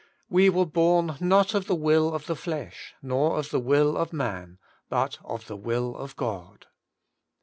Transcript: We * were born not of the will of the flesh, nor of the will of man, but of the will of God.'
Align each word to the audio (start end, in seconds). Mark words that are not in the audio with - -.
We 0.31 0.49
* 0.49 0.49
were 0.49 0.65
born 0.65 1.15
not 1.19 1.53
of 1.53 1.67
the 1.67 1.75
will 1.75 2.11
of 2.15 2.25
the 2.25 2.35
flesh, 2.35 2.95
nor 3.03 3.37
of 3.37 3.51
the 3.51 3.59
will 3.59 3.95
of 3.95 4.11
man, 4.11 4.57
but 4.89 5.19
of 5.23 5.45
the 5.45 5.55
will 5.55 5.95
of 5.95 6.15
God.' 6.15 6.65